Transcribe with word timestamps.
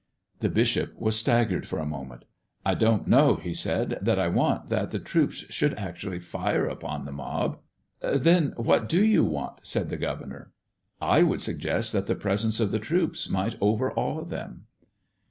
The 0.39 0.49
bishop 0.49 0.99
was 0.99 1.15
staggered 1.15 1.67
for 1.67 1.77
a 1.77 1.85
moment. 1.85 2.25
"I 2.65 2.73
don't 2.73 3.07
know," 3.07 3.35
he 3.35 3.53
said, 3.53 3.99
"that 4.01 4.17
I 4.17 4.29
want 4.29 4.69
that 4.69 4.89
the 4.89 4.97
troops 4.97 5.45
should 5.53 5.75
actually 5.75 6.17
fire 6.17 6.65
upon 6.65 7.05
the 7.05 7.11
mob." 7.11 7.59
"Then 8.01 8.53
what 8.57 8.89
do 8.89 9.05
you 9.05 9.23
want?" 9.23 9.59
said 9.61 9.91
the 9.91 9.97
governor. 9.97 10.53
"I 10.99 11.21
would 11.21 11.39
suggest 11.41 11.93
that 11.93 12.07
the 12.07 12.15
presence 12.15 12.59
of 12.59 12.71
the 12.71 12.79
troops 12.79 13.29
might 13.29 13.57
overawe 13.61 14.25
them." 14.25 14.65